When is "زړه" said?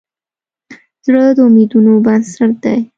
1.05-1.23